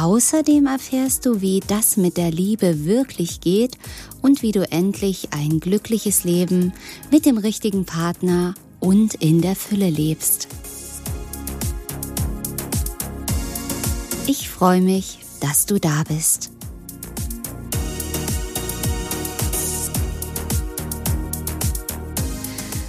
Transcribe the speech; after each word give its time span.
Außerdem 0.00 0.64
erfährst 0.64 1.26
du, 1.26 1.42
wie 1.42 1.60
das 1.60 1.98
mit 1.98 2.16
der 2.16 2.30
Liebe 2.30 2.86
wirklich 2.86 3.42
geht 3.42 3.76
und 4.22 4.40
wie 4.40 4.50
du 4.50 4.62
endlich 4.72 5.28
ein 5.32 5.60
glückliches 5.60 6.24
Leben 6.24 6.72
mit 7.10 7.26
dem 7.26 7.36
richtigen 7.36 7.84
Partner 7.84 8.54
und 8.78 9.12
in 9.16 9.42
der 9.42 9.54
Fülle 9.54 9.90
lebst. 9.90 10.48
Ich 14.26 14.48
freue 14.48 14.80
mich, 14.80 15.18
dass 15.42 15.66
du 15.66 15.78
da 15.78 16.02
bist. 16.08 16.50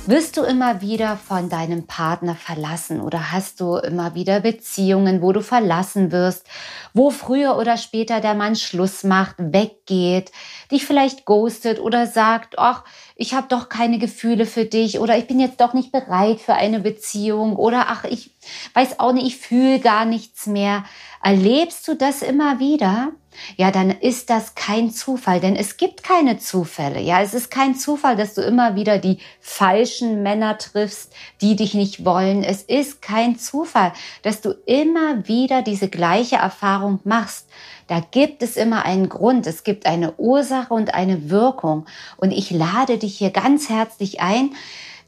Wirst 0.08 0.36
du 0.36 0.42
immer 0.42 0.82
wieder 0.82 1.16
von 1.16 1.48
deinem 1.48 1.86
Partner 1.86 2.36
verlassen 2.36 3.02
oder 3.02 3.32
hast 3.32 3.62
du 3.62 3.76
immer 3.76 4.16
wieder 4.16 4.40
Beziehungen, 4.40 5.22
wo 5.22 5.32
du 5.32 5.42
verlassen 5.42 6.12
wirst, 6.12 6.48
wo 6.96 7.12
früher 7.12 7.56
oder 7.56 7.78
später 7.78 8.20
der 8.20 8.34
Mann 8.34 8.56
Schluss 8.56 9.04
macht, 9.04 9.36
weggeht, 9.38 10.32
dich 10.72 10.88
vielleicht 10.88 11.26
ghostet 11.26 11.80
oder 11.80 12.08
sagt, 12.08 12.58
ach, 12.58 12.84
ich 13.16 13.36
habe 13.36 13.48
doch 13.48 13.70
keine 13.70 14.00
Gefühle 14.00 14.48
für 14.48 14.66
dich 14.66 15.00
oder 15.00 15.20
ich 15.20 15.28
bin 15.28 15.40
jetzt 15.40 15.62
doch 15.62 15.74
nicht 15.74 15.92
bereit 15.92 16.40
für 16.42 16.56
eine 16.56 16.80
Beziehung 16.80 17.56
oder 17.56 17.86
ach, 17.90 18.04
ich 18.04 18.32
weiß 18.74 19.00
auch 19.00 19.14
nicht, 19.14 19.28
ich 19.28 19.38
fühle 19.38 19.80
gar 19.80 20.06
nichts 20.06 20.48
mehr. 20.48 20.84
Erlebst 21.22 21.88
du 21.88 21.96
das 21.96 22.24
immer 22.24 22.60
wieder? 22.60 23.12
Ja, 23.58 23.72
dann 23.72 23.90
ist 23.90 24.30
das 24.30 24.56
kein 24.56 24.92
Zufall, 24.92 25.40
denn 25.40 25.56
es 25.56 25.78
gibt 25.78 26.04
keine 26.04 26.38
Zufälle. 26.38 27.00
Ja, 27.00 27.22
es 27.22 27.34
ist 27.34 27.50
kein 27.52 27.76
Zufall, 27.76 28.16
dass 28.16 28.34
du 28.34 28.42
immer 28.42 28.76
wieder 28.76 28.98
die 28.98 29.18
falschen 29.40 30.24
Männer 30.24 30.58
triffst, 30.58 31.14
die 31.42 31.56
dich 31.56 31.74
nicht 31.74 32.06
wollen. 32.06 32.44
Es 32.44 32.64
ist 32.64 33.02
kein 33.02 33.38
Zufall, 33.38 33.94
dass 34.22 34.42
du 34.42 34.52
immer 34.66 35.28
wieder 35.28 35.62
diese 35.62 35.90
gleiche 35.90 36.38
Erfahrung 36.38 37.00
machst. 37.04 37.48
Da 37.88 38.00
gibt 38.00 38.42
es 38.42 38.56
immer 38.56 38.86
einen 38.86 39.10
Grund. 39.10 39.48
Es 39.48 39.64
gibt 39.64 39.86
eine 39.86 40.14
Ursache 40.14 40.74
und 40.74 40.94
eine 40.94 41.30
Wirkung. 41.30 41.86
Und 42.18 42.32
ich 42.32 42.52
lade 42.52 42.98
dich 42.98 43.18
hier 43.18 43.32
ganz 43.32 43.70
herzlich 43.70 44.22
ein, 44.22 44.52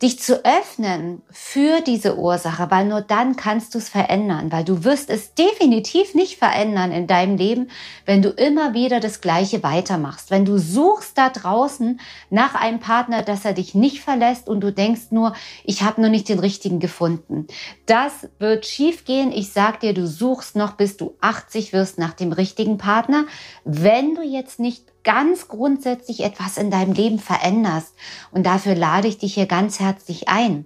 dich 0.03 0.19
zu 0.19 0.43
öffnen 0.43 1.21
für 1.31 1.79
diese 1.79 2.17
Ursache, 2.17 2.69
weil 2.69 2.85
nur 2.85 3.01
dann 3.01 3.37
kannst 3.37 3.73
du 3.73 3.77
es 3.77 3.87
verändern, 3.87 4.51
weil 4.51 4.65
du 4.65 4.83
wirst 4.83 5.09
es 5.09 5.33
definitiv 5.33 6.13
nicht 6.13 6.37
verändern 6.37 6.91
in 6.91 7.07
deinem 7.07 7.37
Leben, 7.37 7.69
wenn 8.05 8.21
du 8.21 8.29
immer 8.29 8.73
wieder 8.73 8.99
das 8.99 9.21
Gleiche 9.21 9.63
weitermachst. 9.63 10.29
Wenn 10.29 10.43
du 10.43 10.57
suchst 10.57 11.17
da 11.17 11.29
draußen 11.29 12.01
nach 12.29 12.53
einem 12.53 12.81
Partner, 12.81 13.23
dass 13.23 13.45
er 13.45 13.53
dich 13.53 13.75
nicht 13.75 14.01
verlässt 14.01 14.49
und 14.49 14.59
du 14.59 14.73
denkst 14.73 15.11
nur, 15.11 15.33
ich 15.63 15.83
habe 15.83 16.01
nur 16.01 16.09
nicht 16.09 16.27
den 16.27 16.39
richtigen 16.39 16.81
gefunden. 16.81 17.47
Das 17.85 18.27
wird 18.39 18.65
schief 18.65 19.05
gehen. 19.05 19.31
Ich 19.31 19.53
sag 19.53 19.79
dir, 19.79 19.93
du 19.93 20.05
suchst 20.05 20.57
noch, 20.57 20.73
bis 20.73 20.97
du 20.97 21.15
80 21.21 21.71
wirst 21.71 21.97
nach 21.97 22.13
dem 22.13 22.33
richtigen 22.33 22.77
Partner. 22.77 23.25
Wenn 23.63 24.15
du 24.15 24.21
jetzt 24.21 24.59
nicht 24.59 24.92
ganz 25.03 25.47
grundsätzlich 25.47 26.23
etwas 26.23 26.57
in 26.57 26.71
deinem 26.71 26.93
Leben 26.93 27.19
veränderst. 27.19 27.93
Und 28.31 28.45
dafür 28.45 28.75
lade 28.75 29.07
ich 29.07 29.17
dich 29.17 29.33
hier 29.33 29.47
ganz 29.47 29.79
herzlich 29.79 30.29
ein. 30.29 30.65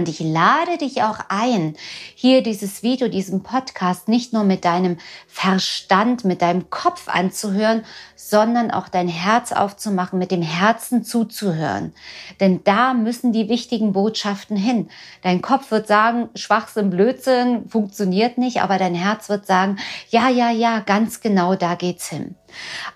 Und 0.00 0.08
ich 0.08 0.20
lade 0.20 0.78
dich 0.78 1.02
auch 1.02 1.18
ein, 1.28 1.76
hier 2.14 2.42
dieses 2.42 2.82
Video, 2.82 3.08
diesen 3.08 3.42
Podcast 3.42 4.08
nicht 4.08 4.32
nur 4.32 4.44
mit 4.44 4.64
deinem 4.64 4.96
Verstand, 5.26 6.24
mit 6.24 6.40
deinem 6.40 6.70
Kopf 6.70 7.08
anzuhören, 7.08 7.84
sondern 8.16 8.70
auch 8.70 8.88
dein 8.88 9.08
Herz 9.08 9.52
aufzumachen, 9.52 10.18
mit 10.18 10.30
dem 10.30 10.40
Herzen 10.40 11.04
zuzuhören. 11.04 11.92
Denn 12.40 12.64
da 12.64 12.94
müssen 12.94 13.34
die 13.34 13.50
wichtigen 13.50 13.92
Botschaften 13.92 14.56
hin. 14.56 14.88
Dein 15.20 15.42
Kopf 15.42 15.70
wird 15.70 15.86
sagen, 15.86 16.30
Schwachsinn, 16.34 16.88
Blödsinn, 16.88 17.68
funktioniert 17.68 18.38
nicht, 18.38 18.62
aber 18.62 18.78
dein 18.78 18.94
Herz 18.94 19.28
wird 19.28 19.44
sagen, 19.44 19.76
ja, 20.08 20.30
ja, 20.30 20.50
ja, 20.50 20.80
ganz 20.80 21.20
genau 21.20 21.56
da 21.56 21.74
geht's 21.74 22.08
hin. 22.08 22.36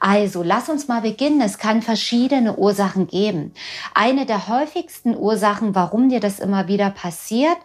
Also, 0.01 0.43
lass 0.43 0.69
uns 0.69 0.89
mal 0.89 1.01
beginnen. 1.01 1.41
Es 1.41 1.59
kann 1.59 1.83
verschiedene 1.83 2.57
Ursachen 2.57 3.07
geben. 3.07 3.53
Eine 3.95 4.27
der 4.27 4.49
häufigsten 4.49 5.17
Ursachen, 5.17 5.75
warum 5.75 6.09
dir 6.09 6.21
das 6.21 6.39
immer 6.41 6.69
wieder 6.69 6.91
passiert, 6.91 7.59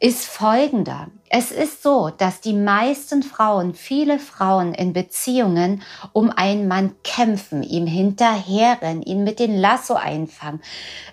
ist 0.00 0.26
folgender. 0.26 1.08
Es 1.28 1.50
ist 1.50 1.82
so, 1.82 2.08
dass 2.08 2.40
die 2.40 2.54
meisten 2.54 3.22
Frauen, 3.22 3.74
viele 3.74 4.18
Frauen 4.18 4.72
in 4.72 4.94
Beziehungen 4.94 5.82
um 6.12 6.30
einen 6.30 6.68
Mann 6.68 6.94
kämpfen, 7.04 7.62
ihm 7.62 7.86
hinterherrennen, 7.86 9.02
ihn 9.02 9.24
mit 9.24 9.38
den 9.38 9.58
Lasso 9.58 9.94
einfangen, 9.94 10.62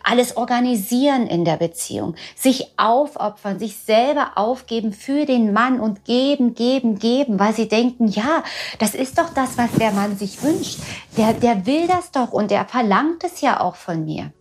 alles 0.03 0.37
organisieren 0.37 1.27
in 1.27 1.43
der 1.43 1.57
Beziehung, 1.57 2.15
sich 2.35 2.71
aufopfern, 2.77 3.59
sich 3.59 3.75
selber 3.77 4.33
aufgeben 4.35 4.93
für 4.93 5.25
den 5.25 5.51
Mann 5.51 5.81
und 5.81 6.05
geben, 6.05 6.53
geben, 6.53 6.97
geben, 6.97 7.39
weil 7.39 7.53
sie 7.53 7.67
denken, 7.67 8.07
ja, 8.07 8.43
das 8.79 8.95
ist 8.95 9.17
doch 9.17 9.33
das, 9.33 9.57
was 9.57 9.71
der 9.73 9.91
Mann 9.91 10.15
sich 10.15 10.41
wünscht. 10.43 10.79
Der, 11.17 11.33
der 11.33 11.65
will 11.65 11.87
das 11.87 12.11
doch 12.11 12.31
und 12.31 12.51
der 12.51 12.65
verlangt 12.65 13.23
es 13.25 13.41
ja 13.41 13.59
auch 13.59 13.75
von 13.75 14.05
mir. 14.05 14.31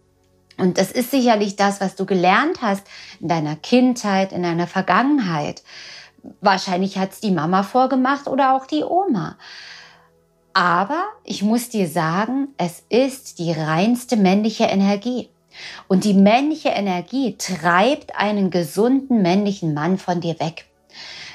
Und 0.57 0.79
das 0.79 0.93
ist 0.93 1.11
sicherlich 1.11 1.57
das, 1.57 1.81
was 1.81 1.97
du 1.97 2.07
gelernt 2.07 2.63
hast 2.63 2.87
in 3.21 3.29
deiner 3.29 3.57
Kindheit, 3.57 4.33
in 4.33 4.43
deiner 4.43 4.67
Vergangenheit. 4.67 5.63
Wahrscheinlich 6.41 6.99
hat 6.99 7.13
es 7.13 7.21
die 7.21 7.33
Mama 7.33 7.63
vorgemacht 7.63 8.29
oder 8.29 8.55
auch 8.55 8.67
die 8.67 8.85
Oma. 8.85 9.37
Aber 10.53 11.05
ich 11.25 11.43
muss 11.43 11.69
dir 11.69 11.89
sagen, 11.89 12.49
es 12.57 12.85
ist 12.89 13.39
die 13.41 13.53
reinste 13.53 14.17
männliche 14.17 14.65
Energie. 14.65 15.29
Und 15.89 16.05
die 16.05 16.15
männliche 16.15 16.71
Energie 16.71 17.37
treibt 17.37 18.17
einen 18.17 18.51
gesunden 18.51 19.23
männlichen 19.23 19.75
Mann 19.75 19.99
von 19.99 20.21
dir 20.21 20.39
weg. 20.41 20.67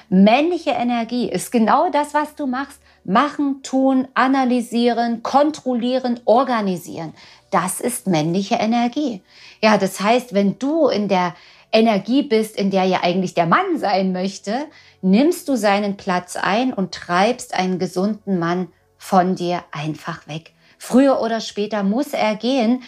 Männliche 0.09 0.71
Energie 0.71 1.29
ist 1.29 1.51
genau 1.51 1.91
das, 1.91 2.13
was 2.13 2.35
du 2.35 2.47
machst. 2.47 2.79
Machen, 3.09 3.63
tun, 3.63 4.07
analysieren, 4.13 5.23
kontrollieren, 5.23 6.19
organisieren. 6.25 7.13
Das 7.49 7.79
ist 7.79 8.05
männliche 8.05 8.55
Energie. 8.55 9.23
Ja, 9.63 9.79
das 9.79 9.99
heißt, 9.99 10.35
wenn 10.35 10.59
du 10.59 10.89
in 10.89 11.07
der 11.07 11.33
Energie 11.71 12.21
bist, 12.21 12.55
in 12.55 12.69
der 12.69 12.83
ja 12.83 13.01
eigentlich 13.01 13.33
der 13.33 13.47
Mann 13.47 13.79
sein 13.79 14.11
möchte, 14.11 14.67
nimmst 15.01 15.49
du 15.49 15.55
seinen 15.55 15.97
Platz 15.97 16.35
ein 16.35 16.71
und 16.71 16.93
treibst 16.93 17.55
einen 17.55 17.79
gesunden 17.79 18.37
Mann 18.37 18.67
von 18.99 19.35
dir 19.35 19.63
einfach 19.71 20.27
weg. 20.27 20.53
Früher 20.77 21.19
oder 21.19 21.41
später 21.41 21.81
muss 21.81 22.13
er 22.13 22.35
gehen. 22.35 22.83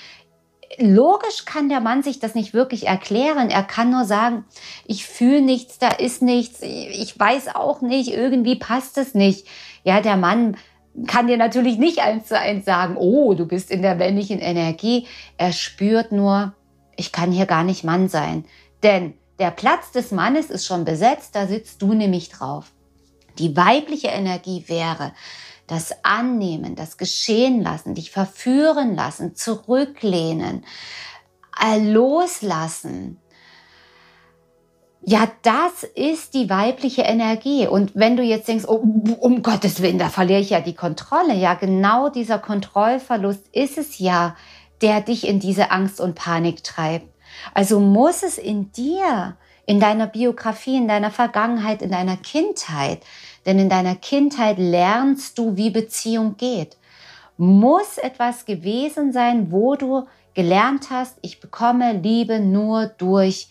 Logisch 0.78 1.46
kann 1.46 1.70
der 1.70 1.82
Mann 1.82 2.04
sich 2.04 2.20
das 2.20 2.36
nicht 2.36 2.54
wirklich 2.54 2.88
erklären. 2.88 3.50
Er 3.50 3.64
kann 3.64 3.90
nur 3.90 4.06
sagen, 4.06 4.46
ich 4.86 5.06
fühle 5.06 5.42
nichts, 5.42 5.80
da 5.80 5.90
ist 5.90 6.22
nichts, 6.22 6.62
ich 6.62 7.20
weiß 7.20 7.56
auch 7.56 7.82
nicht, 7.82 8.12
irgendwie 8.12 8.56
passt 8.56 8.98
es 8.98 9.14
nicht. 9.14 9.48
Ja, 9.84 10.02
der 10.02 10.18
Mann 10.18 10.58
kann 11.08 11.28
dir 11.28 11.38
natürlich 11.38 11.78
nicht 11.78 12.00
eins 12.00 12.28
zu 12.28 12.38
eins 12.38 12.66
sagen, 12.66 12.96
oh, 12.98 13.34
du 13.34 13.46
bist 13.46 13.72
in 13.72 13.82
der 13.82 13.96
männlichen 13.96 14.40
Energie. 14.40 15.08
Er 15.38 15.52
spürt 15.52 16.12
nur, 16.12 16.54
ich 16.96 17.12
kann 17.12 17.32
hier 17.32 17.46
gar 17.46 17.64
nicht 17.64 17.84
Mann 17.84 18.10
sein. 18.10 18.46
Denn 18.84 19.14
der 19.40 19.52
Platz 19.52 19.92
des 19.92 20.12
Mannes 20.12 20.50
ist 20.50 20.66
schon 20.66 20.86
besetzt, 20.86 21.36
da 21.36 21.48
sitzt 21.48 21.82
du 21.82 21.94
nämlich 21.94 22.30
drauf. 22.30 22.72
Die 23.40 23.56
weibliche 23.56 24.10
Energie 24.10 24.66
wäre 24.68 25.14
das 25.72 26.04
Annehmen, 26.04 26.76
das 26.76 26.98
Geschehen 26.98 27.62
lassen, 27.62 27.96
dich 27.96 28.12
verführen 28.12 28.96
lassen, 28.96 29.36
zurücklehnen, 29.36 30.66
äh, 31.62 31.80
loslassen, 31.80 33.22
ja, 35.04 35.28
das 35.42 35.84
ist 35.96 36.36
die 36.36 36.50
weibliche 36.50 37.02
Energie. 37.02 37.68
Und 37.68 37.94
wenn 37.96 38.18
du 38.18 38.24
jetzt 38.24 38.48
denkst, 38.48 38.66
oh, 38.68 38.84
um 39.20 39.42
Gottes 39.42 39.82
Willen, 39.82 39.98
da 39.98 40.10
verliere 40.10 40.40
ich 40.40 40.52
ja 40.52 40.62
die 40.62 40.76
Kontrolle. 40.76 41.34
Ja, 41.34 41.56
genau 41.56 42.10
dieser 42.10 42.38
Kontrollverlust 42.38 43.48
ist 43.52 43.80
es 43.80 43.98
ja, 43.98 44.36
der 44.82 45.02
dich 45.02 45.28
in 45.28 45.40
diese 45.40 45.72
Angst 45.72 46.00
und 46.00 46.16
Panik 46.16 46.64
treibt. 46.64 47.08
Also 47.54 47.80
muss 47.80 48.22
es 48.22 48.38
in 48.38 48.72
dir, 48.74 49.38
in 49.66 49.80
deiner 49.80 50.06
Biografie, 50.06 50.78
in 50.78 50.88
deiner 50.88 51.12
Vergangenheit, 51.12 51.82
in 51.82 51.92
deiner 51.92 52.18
Kindheit, 52.18 53.02
denn 53.46 53.60
in 53.60 53.70
deiner 53.70 53.96
Kindheit 53.96 54.58
lernst 54.58 55.38
du, 55.38 55.56
wie 55.58 55.70
Beziehung 55.70 56.38
geht, 56.38 56.78
muss 57.38 57.98
etwas 57.98 58.46
gewesen 58.46 59.12
sein, 59.14 59.52
wo 59.52 59.76
du 59.76 60.08
gelernt 60.34 60.90
hast, 60.90 61.18
ich 61.22 61.40
bekomme 61.40 61.94
Liebe 61.94 62.40
nur 62.40 62.86
durch 62.86 63.50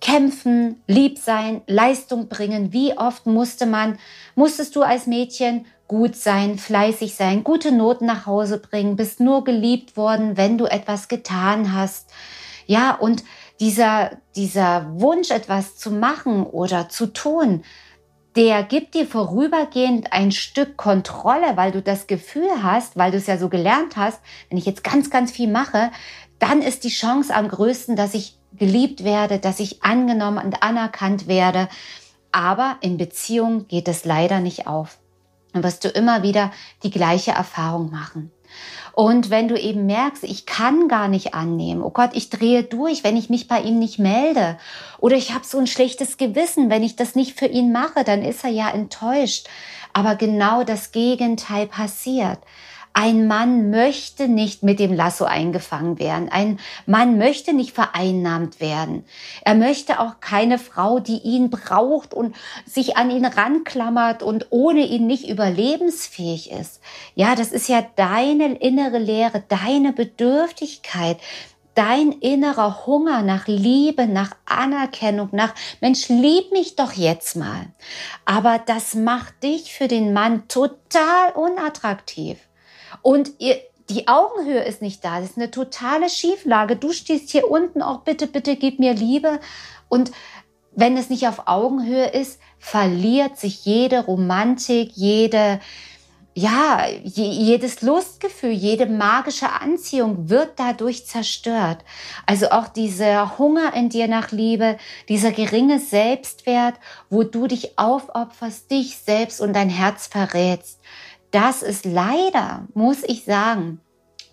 kämpfen, 0.00 0.82
lieb 0.86 1.18
sein, 1.18 1.62
Leistung 1.66 2.28
bringen. 2.28 2.72
Wie 2.72 2.96
oft 2.96 3.26
musste 3.26 3.66
man, 3.66 3.98
musstest 4.34 4.76
du 4.76 4.82
als 4.82 5.06
Mädchen 5.06 5.66
gut 5.88 6.14
sein, 6.14 6.58
fleißig 6.58 7.14
sein, 7.14 7.42
gute 7.42 7.72
Noten 7.72 8.06
nach 8.06 8.26
Hause 8.26 8.58
bringen, 8.58 8.96
bist 8.96 9.20
nur 9.20 9.42
geliebt 9.42 9.96
worden, 9.96 10.36
wenn 10.36 10.58
du 10.58 10.66
etwas 10.66 11.08
getan 11.08 11.72
hast. 11.72 12.10
Ja, 12.66 12.94
und 12.94 13.24
dieser, 13.58 14.10
dieser 14.36 15.00
Wunsch, 15.00 15.30
etwas 15.30 15.76
zu 15.76 15.90
machen 15.90 16.44
oder 16.44 16.88
zu 16.90 17.06
tun, 17.06 17.64
der 18.36 18.62
gibt 18.62 18.94
dir 18.94 19.06
vorübergehend 19.06 20.12
ein 20.12 20.32
Stück 20.32 20.76
Kontrolle, 20.76 21.56
weil 21.56 21.72
du 21.72 21.82
das 21.82 22.06
Gefühl 22.06 22.62
hast, 22.62 22.96
weil 22.96 23.10
du 23.10 23.16
es 23.16 23.26
ja 23.26 23.38
so 23.38 23.48
gelernt 23.48 23.96
hast, 23.96 24.20
wenn 24.48 24.58
ich 24.58 24.66
jetzt 24.66 24.84
ganz, 24.84 25.10
ganz 25.10 25.32
viel 25.32 25.50
mache, 25.50 25.90
dann 26.38 26.62
ist 26.62 26.84
die 26.84 26.90
Chance 26.90 27.34
am 27.34 27.48
größten, 27.48 27.96
dass 27.96 28.14
ich 28.14 28.38
geliebt 28.52 29.04
werde, 29.04 29.38
dass 29.38 29.60
ich 29.60 29.82
angenommen 29.82 30.44
und 30.44 30.62
anerkannt 30.62 31.26
werde. 31.26 31.68
Aber 32.30 32.76
in 32.80 32.96
Beziehung 32.96 33.66
geht 33.68 33.88
es 33.88 34.04
leider 34.04 34.40
nicht 34.40 34.66
auf. 34.66 34.98
Dann 35.52 35.62
wirst 35.62 35.84
du 35.84 35.88
immer 35.88 36.22
wieder 36.22 36.52
die 36.82 36.90
gleiche 36.90 37.32
Erfahrung 37.32 37.90
machen. 37.90 38.30
Und 38.92 39.30
wenn 39.30 39.46
du 39.46 39.56
eben 39.56 39.86
merkst, 39.86 40.24
ich 40.24 40.44
kann 40.44 40.88
gar 40.88 41.08
nicht 41.08 41.34
annehmen, 41.34 41.82
oh 41.82 41.90
Gott, 41.90 42.10
ich 42.14 42.30
drehe 42.30 42.64
durch, 42.64 43.04
wenn 43.04 43.16
ich 43.16 43.30
mich 43.30 43.46
bei 43.46 43.60
ihm 43.60 43.78
nicht 43.78 43.98
melde, 43.98 44.58
oder 44.98 45.16
ich 45.16 45.32
habe 45.32 45.44
so 45.44 45.58
ein 45.58 45.66
schlechtes 45.66 46.16
Gewissen, 46.16 46.68
wenn 46.68 46.82
ich 46.82 46.96
das 46.96 47.14
nicht 47.14 47.38
für 47.38 47.46
ihn 47.46 47.70
mache, 47.70 48.02
dann 48.02 48.22
ist 48.22 48.42
er 48.42 48.50
ja 48.50 48.68
enttäuscht. 48.70 49.46
Aber 49.92 50.16
genau 50.16 50.64
das 50.64 50.92
Gegenteil 50.92 51.66
passiert. 51.66 52.38
Ein 52.92 53.26
Mann 53.26 53.70
möchte 53.70 54.28
nicht 54.28 54.62
mit 54.62 54.78
dem 54.80 54.92
Lasso 54.92 55.24
eingefangen 55.24 55.98
werden. 55.98 56.28
Ein 56.30 56.58
Mann 56.86 57.18
möchte 57.18 57.52
nicht 57.52 57.72
vereinnahmt 57.72 58.60
werden. 58.60 59.04
Er 59.44 59.54
möchte 59.54 60.00
auch 60.00 60.20
keine 60.20 60.58
Frau, 60.58 60.98
die 60.98 61.18
ihn 61.18 61.50
braucht 61.50 62.14
und 62.14 62.34
sich 62.66 62.96
an 62.96 63.10
ihn 63.10 63.24
ranklammert 63.24 64.22
und 64.22 64.46
ohne 64.50 64.86
ihn 64.86 65.06
nicht 65.06 65.28
überlebensfähig 65.28 66.50
ist. 66.50 66.80
Ja, 67.14 67.34
das 67.34 67.52
ist 67.52 67.68
ja 67.68 67.86
deine 67.96 68.56
innere 68.56 68.98
Lehre, 68.98 69.42
deine 69.48 69.92
Bedürftigkeit, 69.92 71.18
dein 71.78 72.10
innerer 72.10 72.86
Hunger 72.86 73.22
nach 73.22 73.46
Liebe, 73.46 74.08
nach 74.08 74.32
Anerkennung, 74.46 75.28
nach 75.30 75.54
Mensch, 75.80 76.08
lieb 76.08 76.50
mich 76.50 76.74
doch 76.74 76.92
jetzt 76.92 77.36
mal. 77.36 77.66
Aber 78.24 78.58
das 78.58 78.96
macht 78.96 79.44
dich 79.44 79.72
für 79.72 79.86
den 79.86 80.12
Mann 80.12 80.48
total 80.48 81.30
unattraktiv. 81.36 82.47
Und 83.02 83.32
ihr, 83.38 83.56
die 83.90 84.06
Augenhöhe 84.06 84.64
ist 84.64 84.82
nicht 84.82 85.04
da. 85.04 85.20
Das 85.20 85.30
ist 85.30 85.36
eine 85.38 85.50
totale 85.50 86.10
Schieflage. 86.10 86.76
Du 86.76 86.92
stehst 86.92 87.30
hier 87.30 87.50
unten, 87.50 87.82
auch 87.82 88.00
bitte, 88.00 88.26
bitte 88.26 88.56
gib 88.56 88.78
mir 88.78 88.92
Liebe. 88.92 89.40
Und 89.88 90.12
wenn 90.72 90.96
es 90.96 91.10
nicht 91.10 91.26
auf 91.26 91.42
Augenhöhe 91.46 92.06
ist, 92.06 92.40
verliert 92.58 93.38
sich 93.38 93.64
jede 93.64 94.04
Romantik, 94.04 94.92
jede, 94.94 95.60
ja, 96.34 96.86
jedes 97.02 97.80
Lustgefühl, 97.82 98.52
jede 98.52 98.86
magische 98.86 99.50
Anziehung 99.50 100.28
wird 100.28 100.52
dadurch 100.56 101.06
zerstört. 101.06 101.78
Also 102.26 102.50
auch 102.50 102.68
dieser 102.68 103.38
Hunger 103.38 103.74
in 103.74 103.88
dir 103.88 104.06
nach 104.06 104.30
Liebe, 104.30 104.76
dieser 105.08 105.32
geringe 105.32 105.80
Selbstwert, 105.80 106.74
wo 107.10 107.22
du 107.24 107.46
dich 107.46 107.78
aufopferst, 107.78 108.70
dich 108.70 108.98
selbst 108.98 109.40
und 109.40 109.54
dein 109.54 109.70
Herz 109.70 110.06
verrätst 110.06 110.77
das 111.30 111.62
ist 111.62 111.84
leider, 111.84 112.66
muss 112.74 113.02
ich 113.02 113.24
sagen, 113.24 113.80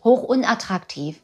hoch 0.04 0.24
unattraktiv. 0.24 1.22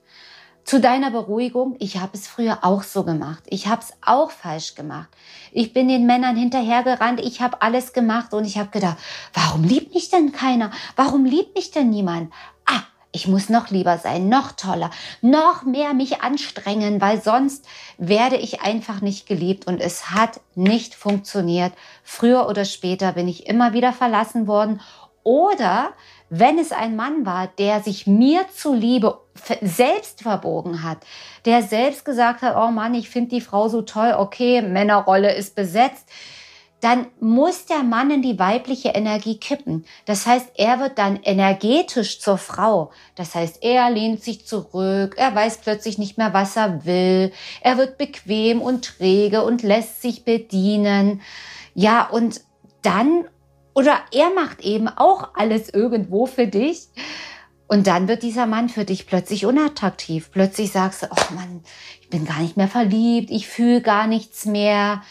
Zu 0.63 0.79
deiner 0.79 1.11
Beruhigung, 1.11 1.75
ich 1.79 1.97
habe 1.97 2.11
es 2.13 2.27
früher 2.27 2.59
auch 2.61 2.83
so 2.83 3.03
gemacht. 3.03 3.43
Ich 3.47 3.67
habe 3.67 3.81
es 3.81 3.93
auch 4.05 4.31
falsch 4.31 4.75
gemacht. 4.75 5.09
Ich 5.51 5.73
bin 5.73 5.87
den 5.87 6.05
Männern 6.05 6.35
hinterhergerannt, 6.35 7.19
ich 7.19 7.41
habe 7.41 7.61
alles 7.61 7.93
gemacht 7.93 8.33
und 8.33 8.45
ich 8.45 8.57
habe 8.57 8.69
gedacht, 8.69 8.97
warum 9.33 9.63
liebt 9.63 9.93
mich 9.93 10.09
denn 10.09 10.31
keiner? 10.31 10.71
Warum 10.95 11.25
liebt 11.25 11.55
mich 11.55 11.71
denn 11.71 11.89
niemand? 11.89 12.31
Ah, 12.65 12.83
ich 13.11 13.27
muss 13.27 13.49
noch 13.49 13.69
lieber 13.69 13.97
sein, 13.97 14.29
noch 14.29 14.51
toller, 14.53 14.91
noch 15.21 15.63
mehr 15.63 15.93
mich 15.93 16.21
anstrengen, 16.21 17.01
weil 17.01 17.21
sonst 17.21 17.65
werde 17.97 18.37
ich 18.37 18.61
einfach 18.61 19.01
nicht 19.01 19.25
geliebt 19.25 19.67
und 19.67 19.81
es 19.81 20.11
hat 20.11 20.39
nicht 20.55 20.95
funktioniert. 20.95 21.73
Früher 22.03 22.47
oder 22.47 22.65
später 22.65 23.13
bin 23.13 23.27
ich 23.27 23.47
immer 23.47 23.73
wieder 23.73 23.93
verlassen 23.93 24.47
worden 24.47 24.79
oder 25.23 25.93
wenn 26.29 26.57
es 26.57 26.71
ein 26.71 26.95
Mann 26.95 27.25
war, 27.25 27.47
der 27.47 27.81
sich 27.81 28.07
mir 28.07 28.45
zuliebe 28.55 29.19
selbst 29.61 30.21
verbogen 30.21 30.83
hat, 30.83 30.99
der 31.45 31.61
selbst 31.61 32.05
gesagt 32.05 32.41
hat, 32.41 32.55
oh 32.55 32.71
Mann, 32.71 32.93
ich 32.93 33.09
finde 33.09 33.31
die 33.31 33.41
Frau 33.41 33.67
so 33.67 33.81
toll, 33.81 34.15
okay, 34.17 34.61
Männerrolle 34.61 35.33
ist 35.33 35.55
besetzt, 35.55 36.07
dann 36.81 37.07
muss 37.19 37.67
der 37.67 37.83
Mann 37.83 38.09
in 38.09 38.21
die 38.23 38.39
weibliche 38.39 38.89
Energie 38.89 39.37
kippen. 39.37 39.85
Das 40.05 40.25
heißt, 40.25 40.53
er 40.55 40.79
wird 40.79 40.97
dann 40.97 41.17
energetisch 41.21 42.19
zur 42.19 42.39
Frau. 42.39 42.91
Das 43.15 43.35
heißt, 43.35 43.59
er 43.61 43.91
lehnt 43.91 44.23
sich 44.23 44.47
zurück, 44.47 45.13
er 45.15 45.33
weiß 45.33 45.59
plötzlich 45.59 45.99
nicht 45.99 46.17
mehr, 46.17 46.33
was 46.33 46.55
er 46.57 46.83
will, 46.83 47.31
er 47.61 47.77
wird 47.77 47.99
bequem 47.99 48.61
und 48.61 48.83
träge 48.83 49.43
und 49.43 49.61
lässt 49.61 50.01
sich 50.01 50.25
bedienen. 50.25 51.21
Ja, 51.75 52.07
und 52.07 52.41
dann 52.81 53.25
oder 53.73 53.99
er 54.11 54.31
macht 54.33 54.61
eben 54.61 54.87
auch 54.87 55.35
alles 55.35 55.69
irgendwo 55.69 56.25
für 56.25 56.47
dich. 56.47 56.87
Und 57.67 57.87
dann 57.87 58.09
wird 58.09 58.23
dieser 58.23 58.47
Mann 58.47 58.67
für 58.67 58.83
dich 58.83 59.07
plötzlich 59.07 59.45
unattraktiv. 59.45 60.29
Plötzlich 60.31 60.73
sagst 60.73 61.03
du, 61.03 61.07
oh 61.09 61.33
Mann, 61.33 61.63
ich 62.01 62.09
bin 62.09 62.25
gar 62.25 62.41
nicht 62.41 62.57
mehr 62.57 62.67
verliebt, 62.67 63.31
ich 63.31 63.47
fühle 63.47 63.81
gar 63.81 64.07
nichts 64.07 64.45
mehr. 64.45 65.03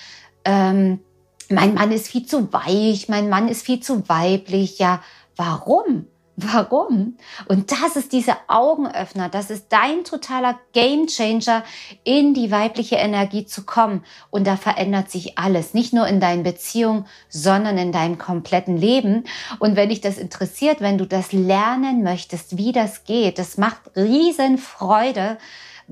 Ähm, 0.44 1.00
mein 1.48 1.72
Mann 1.72 1.90
ist 1.90 2.08
viel 2.08 2.26
zu 2.26 2.52
weich, 2.52 3.08
mein 3.08 3.30
Mann 3.30 3.48
ist 3.48 3.64
viel 3.64 3.80
zu 3.80 4.08
weiblich. 4.10 4.78
Ja, 4.78 5.02
warum? 5.36 6.06
Warum? 6.42 7.16
Und 7.48 7.72
das 7.72 7.96
ist 7.96 8.12
dieser 8.12 8.38
Augenöffner, 8.48 9.28
das 9.28 9.50
ist 9.50 9.66
dein 9.68 10.04
totaler 10.04 10.58
Gamechanger, 10.72 11.64
in 12.04 12.34
die 12.34 12.50
weibliche 12.50 12.96
Energie 12.96 13.44
zu 13.44 13.64
kommen. 13.64 14.04
Und 14.30 14.46
da 14.46 14.56
verändert 14.56 15.10
sich 15.10 15.38
alles, 15.38 15.74
nicht 15.74 15.92
nur 15.92 16.06
in 16.06 16.20
deinen 16.20 16.42
Beziehungen, 16.42 17.06
sondern 17.28 17.76
in 17.78 17.92
deinem 17.92 18.16
kompletten 18.16 18.76
Leben. 18.76 19.24
Und 19.58 19.76
wenn 19.76 19.90
dich 19.90 20.00
das 20.00 20.18
interessiert, 20.18 20.80
wenn 20.80 20.98
du 20.98 21.06
das 21.06 21.32
lernen 21.32 22.02
möchtest, 22.02 22.56
wie 22.56 22.72
das 22.72 23.04
geht, 23.04 23.38
das 23.38 23.58
macht 23.58 23.80
riesen 23.96 24.58
Freude 24.58 25.38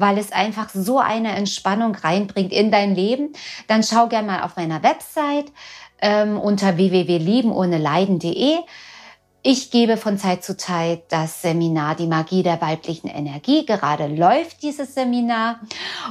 weil 0.01 0.17
es 0.17 0.31
einfach 0.31 0.69
so 0.73 1.01
eine 1.01 1.35
Entspannung 1.35 1.93
reinbringt 1.97 2.53
in 2.53 2.71
dein 2.71 2.95
Leben, 2.95 3.33
dann 3.67 3.83
schau 3.83 4.07
gerne 4.07 4.29
mal 4.29 4.43
auf 4.45 4.55
meiner 4.55 4.85
Website 4.85 5.51
ähm, 6.01 6.39
unter 6.39 6.77
www.liebenohneleiden.de. 6.77 8.59
Ich 9.43 9.71
gebe 9.71 9.97
von 9.97 10.19
Zeit 10.19 10.43
zu 10.43 10.57
Zeit 10.57 11.05
das 11.11 11.43
Seminar 11.43 11.95
Die 11.95 12.09
Magie 12.09 12.43
der 12.43 12.61
weiblichen 12.61 13.07
Energie. 13.07 13.65
Gerade 13.65 14.09
läuft 14.09 14.63
dieses 14.63 14.95
Seminar 14.95 15.61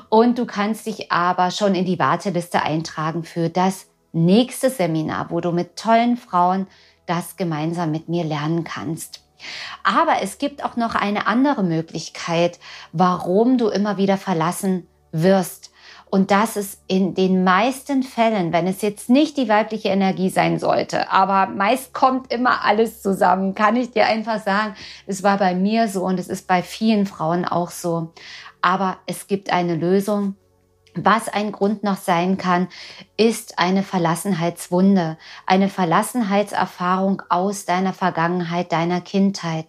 und 0.07 0.39
du 0.39 0.45
kannst 0.45 0.85
dich 0.85 1.11
aber 1.11 1.51
schon 1.51 1.75
in 1.75 1.83
die 1.83 1.99
Warteliste 1.99 2.61
eintragen 2.61 3.23
für 3.25 3.49
das 3.49 3.87
nächste 4.13 4.69
Seminar, 4.69 5.29
wo 5.29 5.41
du 5.41 5.51
mit 5.51 5.75
tollen 5.75 6.15
Frauen 6.15 6.67
das 7.05 7.35
gemeinsam 7.35 7.91
mit 7.91 8.07
mir 8.07 8.23
lernen 8.23 8.63
kannst. 8.63 9.23
Aber 9.83 10.21
es 10.21 10.37
gibt 10.37 10.63
auch 10.63 10.77
noch 10.77 10.95
eine 10.95 11.27
andere 11.27 11.63
Möglichkeit, 11.63 12.59
warum 12.93 13.57
du 13.57 13.67
immer 13.67 13.97
wieder 13.97 14.17
verlassen 14.17 14.87
wirst. 15.11 15.71
Und 16.09 16.31
das 16.31 16.55
ist 16.55 16.81
in 16.87 17.15
den 17.15 17.43
meisten 17.43 18.01
Fällen, 18.01 18.53
wenn 18.53 18.65
es 18.65 18.81
jetzt 18.81 19.09
nicht 19.09 19.35
die 19.35 19.49
weibliche 19.49 19.89
Energie 19.89 20.29
sein 20.29 20.57
sollte, 20.57 21.11
aber 21.11 21.51
meist 21.51 21.93
kommt 21.93 22.31
immer 22.31 22.63
alles 22.63 23.01
zusammen, 23.01 23.55
kann 23.55 23.75
ich 23.75 23.91
dir 23.91 24.05
einfach 24.05 24.41
sagen, 24.41 24.75
es 25.05 25.21
war 25.21 25.37
bei 25.37 25.53
mir 25.53 25.89
so 25.89 26.03
und 26.03 26.19
es 26.19 26.29
ist 26.29 26.47
bei 26.47 26.63
vielen 26.63 27.05
Frauen 27.05 27.43
auch 27.43 27.71
so. 27.71 28.13
Aber 28.61 28.97
es 29.05 29.27
gibt 29.27 29.51
eine 29.51 29.75
Lösung. 29.75 30.35
Was 30.95 31.29
ein 31.29 31.51
Grund 31.51 31.83
noch 31.83 31.97
sein 31.97 32.37
kann, 32.37 32.69
ist 33.17 33.59
eine 33.59 33.83
Verlassenheitswunde, 33.83 35.17
eine 35.45 35.69
Verlassenheitserfahrung 35.69 37.21
aus 37.29 37.65
deiner 37.65 37.93
Vergangenheit, 37.93 38.71
deiner 38.71 39.01
Kindheit 39.01 39.67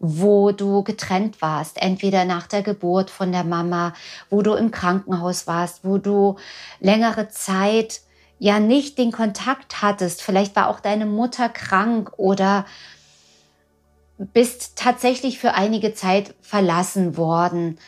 wo 0.00 0.50
du 0.50 0.82
getrennt 0.82 1.42
warst, 1.42 1.80
entweder 1.80 2.24
nach 2.24 2.46
der 2.46 2.62
Geburt 2.62 3.10
von 3.10 3.32
der 3.32 3.44
Mama, 3.44 3.92
wo 4.30 4.40
du 4.40 4.54
im 4.54 4.70
Krankenhaus 4.70 5.46
warst, 5.46 5.84
wo 5.84 5.98
du 5.98 6.36
längere 6.80 7.28
Zeit 7.28 8.00
ja 8.38 8.58
nicht 8.58 8.96
den 8.96 9.12
Kontakt 9.12 9.82
hattest, 9.82 10.22
vielleicht 10.22 10.56
war 10.56 10.68
auch 10.68 10.80
deine 10.80 11.04
Mutter 11.04 11.50
krank 11.50 12.12
oder 12.16 12.64
bist 14.16 14.76
tatsächlich 14.76 15.38
für 15.38 15.52
einige 15.52 15.92
Zeit 15.92 16.34
verlassen 16.40 17.18
worden, 17.18 17.78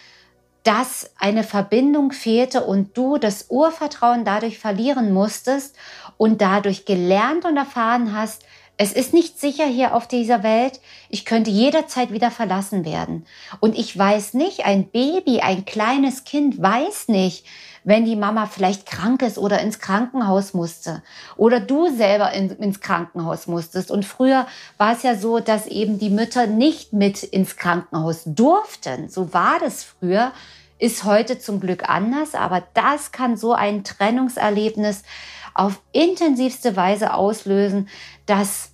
dass 0.64 1.10
eine 1.18 1.44
Verbindung 1.44 2.12
fehlte 2.12 2.62
und 2.62 2.96
du 2.96 3.16
das 3.16 3.46
Urvertrauen 3.48 4.26
dadurch 4.26 4.58
verlieren 4.58 5.12
musstest 5.12 5.76
und 6.18 6.42
dadurch 6.42 6.84
gelernt 6.84 7.46
und 7.46 7.56
erfahren 7.56 8.14
hast, 8.14 8.44
es 8.78 8.92
ist 8.92 9.12
nicht 9.12 9.38
sicher 9.38 9.66
hier 9.66 9.94
auf 9.94 10.08
dieser 10.08 10.42
Welt. 10.42 10.80
Ich 11.08 11.24
könnte 11.24 11.50
jederzeit 11.50 12.10
wieder 12.12 12.30
verlassen 12.30 12.84
werden. 12.84 13.26
Und 13.60 13.78
ich 13.78 13.96
weiß 13.96 14.34
nicht, 14.34 14.64
ein 14.64 14.88
Baby, 14.88 15.40
ein 15.40 15.64
kleines 15.64 16.24
Kind 16.24 16.60
weiß 16.60 17.08
nicht, 17.08 17.44
wenn 17.84 18.04
die 18.04 18.16
Mama 18.16 18.46
vielleicht 18.46 18.86
krank 18.86 19.22
ist 19.22 19.38
oder 19.38 19.60
ins 19.60 19.78
Krankenhaus 19.78 20.54
musste 20.54 21.02
oder 21.36 21.60
du 21.60 21.94
selber 21.94 22.32
in, 22.32 22.50
ins 22.50 22.80
Krankenhaus 22.80 23.46
musstest. 23.46 23.90
Und 23.90 24.04
früher 24.04 24.46
war 24.78 24.92
es 24.92 25.02
ja 25.02 25.16
so, 25.16 25.40
dass 25.40 25.66
eben 25.66 25.98
die 25.98 26.10
Mütter 26.10 26.46
nicht 26.46 26.92
mit 26.92 27.22
ins 27.22 27.56
Krankenhaus 27.56 28.22
durften. 28.24 29.08
So 29.08 29.34
war 29.34 29.58
das 29.60 29.82
früher. 29.84 30.32
Ist 30.78 31.04
heute 31.04 31.38
zum 31.38 31.60
Glück 31.60 31.88
anders, 31.88 32.34
aber 32.34 32.64
das 32.74 33.12
kann 33.12 33.36
so 33.36 33.52
ein 33.52 33.84
Trennungserlebnis 33.84 35.04
auf 35.54 35.80
intensivste 35.92 36.76
Weise 36.76 37.14
auslösen, 37.14 37.88
dass 38.26 38.70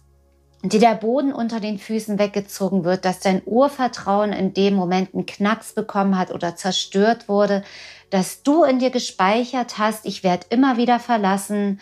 dir 0.63 0.81
der 0.81 0.95
Boden 0.95 1.33
unter 1.33 1.61
den 1.61 1.79
Füßen 1.79 2.19
weggezogen 2.19 2.85
wird, 2.85 3.05
dass 3.05 3.21
dein 3.21 3.43
Urvertrauen 3.45 4.33
in 4.33 4.55
dem 4.55 4.75
Moment 4.75 5.15
einen 5.15 5.27
Knacks 5.27 5.73
bekommen 5.73 6.19
hat 6.19 6.33
oder 6.33 6.57
zerstört 6.57 7.29
wurde, 7.29 7.63
dass 8.11 8.43
du 8.43 8.65
in 8.65 8.79
dir 8.79 8.91
gespeichert 8.91 9.79
hast, 9.79 10.05
ich 10.07 10.25
werde 10.25 10.47
immer 10.51 10.77
wieder 10.77 10.99
verlassen, 10.99 11.81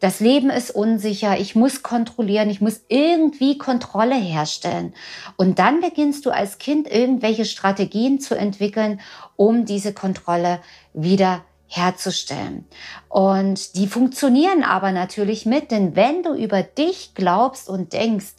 das 0.00 0.20
Leben 0.20 0.50
ist 0.50 0.70
unsicher, 0.70 1.38
ich 1.38 1.54
muss 1.54 1.82
kontrollieren, 1.82 2.50
ich 2.50 2.60
muss 2.60 2.82
irgendwie 2.88 3.56
Kontrolle 3.56 4.16
herstellen. 4.16 4.92
Und 5.36 5.58
dann 5.58 5.80
beginnst 5.80 6.26
du 6.26 6.30
als 6.30 6.58
Kind 6.58 6.90
irgendwelche 6.90 7.44
Strategien 7.44 8.20
zu 8.20 8.34
entwickeln, 8.34 9.00
um 9.36 9.64
diese 9.64 9.94
Kontrolle 9.94 10.60
wieder 10.92 11.44
herzustellen. 11.76 12.66
Und 13.08 13.76
die 13.76 13.86
funktionieren 13.86 14.62
aber 14.62 14.92
natürlich 14.92 15.46
mit, 15.46 15.70
denn 15.70 15.96
wenn 15.96 16.22
du 16.22 16.34
über 16.34 16.62
dich 16.62 17.14
glaubst 17.14 17.68
und 17.68 17.92
denkst, 17.92 18.34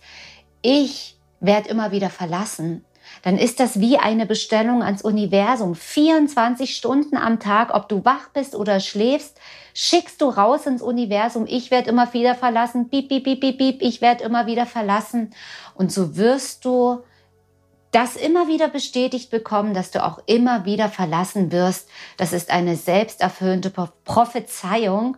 ich 0.62 1.18
werde 1.39 1.70
immer 1.70 1.92
wieder 1.92 2.10
verlassen, 2.10 2.86
dann 3.22 3.38
ist 3.38 3.60
das 3.60 3.80
wie 3.80 3.98
eine 3.98 4.25
Bestellung 4.25 4.84
ans 4.84 5.01
Universum. 5.01 5.75
24 5.75 6.75
Stunden 6.75 7.18
am 7.18 7.39
Tag, 7.39 7.74
ob 7.74 7.89
du 7.89 8.04
wach 8.04 8.30
bist 8.34 8.56
oder 8.56 8.80
schläfst, 8.80 9.39
schickst 9.74 10.22
du 10.22 10.30
raus 10.30 10.65
ins 10.65 10.82
Universum. 10.82 11.46
Ich 11.48 11.72
werde 11.72 11.89
immer 11.89 12.13
wieder 12.13 12.36
verlassen. 12.36 12.89
Piep, 12.89 13.10
piep, 13.10 13.24
piep, 13.24 13.42
piep, 13.42 13.58
piep. 13.58 13.82
Ich 13.82 14.01
werde 14.01 14.24
immer 14.24 14.48
wieder 14.48 14.65
verlassen. 14.65 15.32
Und 15.75 15.92
so 15.92 16.18
wirst 16.18 16.65
du 16.65 17.04
das 17.96 18.18
immer 18.18 18.50
wieder 18.50 18.68
bestätigt 18.68 19.32
bekommen, 19.32 19.74
dass 19.74 19.92
du 19.92 20.04
auch 20.04 20.20
immer 20.25 20.66
wieder 20.66 20.90
verlassen 20.90 21.54
wirst. 21.54 21.88
Das 22.18 22.34
ist 22.34 22.52
eine 22.52 22.75
selbsterfüllende 22.75 23.72
Prophezeiung, 24.04 25.16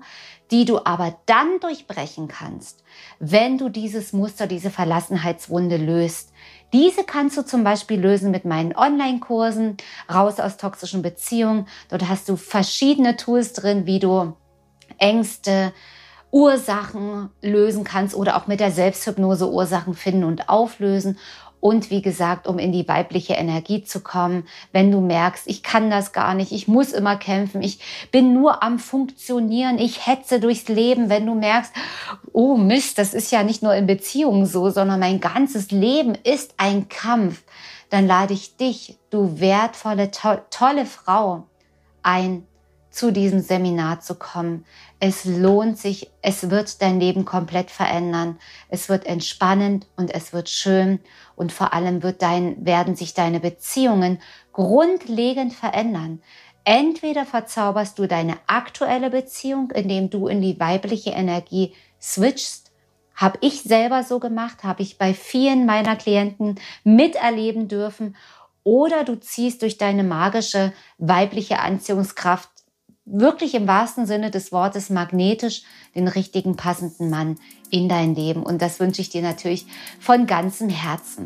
die 0.51 0.63
du 0.63 0.85
aber 0.85 1.17
dann 1.25 1.59
durchbrechen 1.59 2.27
kannst, 2.27 2.83
wenn 3.17 3.57
du 3.57 3.69
dieses 3.69 4.13
Muster, 4.13 4.45
diese 4.45 4.69
Verlassenheitswunde 4.69 5.77
löst. 5.77 6.31
Diese 6.71 7.03
kannst 7.03 7.35
du 7.35 7.43
zum 7.43 7.63
Beispiel 7.63 7.99
lösen 7.99 8.29
mit 8.29 8.45
meinen 8.45 8.75
Online-Kursen, 8.75 9.77
raus 10.13 10.39
aus 10.39 10.57
toxischen 10.57 11.01
Beziehungen. 11.01 11.67
Dort 11.89 12.07
hast 12.07 12.29
du 12.29 12.35
verschiedene 12.35 13.17
Tools 13.17 13.53
drin, 13.53 13.87
wie 13.87 13.97
du 13.97 14.35
Ängste, 14.99 15.73
Ursachen 16.29 17.29
lösen 17.41 17.83
kannst 17.83 18.13
oder 18.13 18.35
auch 18.35 18.47
mit 18.47 18.59
der 18.59 18.71
Selbsthypnose 18.71 19.49
Ursachen 19.49 19.93
finden 19.93 20.25
und 20.25 20.49
auflösen 20.49 21.17
und 21.59 21.89
wie 21.89 22.01
gesagt, 22.01 22.47
um 22.47 22.59
in 22.59 22.71
die 22.71 22.87
weibliche 22.87 23.33
Energie 23.33 23.83
zu 23.83 24.01
kommen, 24.01 24.47
wenn 24.71 24.91
du 24.91 25.01
merkst, 25.01 25.47
ich 25.47 25.63
kann 25.63 25.89
das 25.89 26.13
gar 26.13 26.33
nicht, 26.35 26.51
ich 26.51 26.67
muss 26.67 26.93
immer 26.93 27.15
kämpfen, 27.17 27.63
ich 27.63 27.79
bin 28.11 28.33
nur 28.33 28.61
am 28.63 28.77
Funktionieren, 28.77 29.79
ich 29.79 30.05
hetze 30.05 30.39
durchs 30.39 30.67
Leben, 30.67 31.09
wenn 31.09 31.25
du 31.25 31.33
merkst, 31.33 31.73
oh 32.31 32.57
Mist, 32.57 32.99
das 32.99 33.13
ist 33.13 33.31
ja 33.31 33.43
nicht 33.43 33.63
nur 33.63 33.73
in 33.73 33.87
Beziehungen 33.87 34.45
so, 34.45 34.69
sondern 34.69 34.99
mein 34.99 35.19
ganzes 35.19 35.71
Leben 35.71 36.15
ist 36.23 36.53
ein 36.57 36.89
Kampf, 36.89 37.43
dann 37.89 38.05
lade 38.05 38.33
ich 38.33 38.57
dich, 38.57 38.97
du 39.09 39.39
wertvolle, 39.39 40.11
to 40.11 40.37
tolle 40.51 40.85
Frau, 40.85 41.47
ein, 42.03 42.45
zu 42.97 43.11
diesem 43.11 43.41
Seminar 43.41 43.99
zu 43.99 44.15
kommen. 44.15 44.65
Es 44.99 45.23
lohnt 45.23 45.77
sich, 45.77 46.09
es 46.23 46.49
wird 46.49 46.81
dein 46.81 46.99
Leben 46.99 47.25
komplett 47.25 47.69
verändern. 47.69 48.39
Es 48.69 48.89
wird 48.89 49.05
entspannend 49.05 49.85
und 49.97 50.11
es 50.11 50.33
wird 50.33 50.49
schön 50.49 50.99
und 51.35 51.51
vor 51.51 51.73
allem 51.73 52.01
wird 52.01 52.23
dein, 52.23 52.65
werden 52.65 52.95
sich 52.95 53.13
deine 53.13 53.39
Beziehungen 53.39 54.19
grundlegend 54.51 55.53
verändern. 55.53 56.23
Entweder 56.63 57.27
verzauberst 57.27 57.99
du 57.99 58.07
deine 58.07 58.37
aktuelle 58.47 59.11
Beziehung, 59.11 59.69
indem 59.69 60.09
du 60.09 60.27
in 60.27 60.41
die 60.41 60.59
weibliche 60.59 61.11
Energie 61.11 61.75
switchst. 62.01 62.71
Habe 63.13 63.37
ich 63.41 63.61
selber 63.61 64.03
so 64.03 64.19
gemacht, 64.19 64.63
habe 64.63 64.81
ich 64.81 64.97
bei 64.97 65.13
vielen 65.13 65.67
meiner 65.67 65.95
Klienten 65.95 66.55
miterleben 66.83 67.67
dürfen. 67.67 68.15
Oder 68.63 69.03
du 69.03 69.19
ziehst 69.19 69.61
durch 69.61 69.77
deine 69.77 70.03
magische 70.03 70.73
weibliche 70.97 71.59
Anziehungskraft 71.59 72.49
wirklich 73.07 73.55
im 73.55 73.67
wahrsten 73.67 74.05
Sinne 74.05 74.31
des 74.31 74.51
Wortes 74.51 74.89
magnetisch 74.89 75.63
den 75.95 76.07
richtigen 76.07 76.55
passenden 76.55 77.09
Mann 77.09 77.37
in 77.71 77.89
dein 77.89 78.15
Leben. 78.15 78.43
Und 78.43 78.61
das 78.61 78.79
wünsche 78.79 79.01
ich 79.01 79.09
dir 79.09 79.21
natürlich 79.21 79.65
von 79.99 80.27
ganzem 80.27 80.69
Herzen. 80.69 81.25